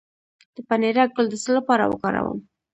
[0.55, 2.39] د پنیرک ګل د څه لپاره وکاروم؟